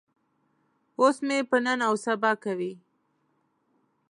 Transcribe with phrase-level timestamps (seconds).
[0.99, 2.73] اوس مې په نن او سبا کوي.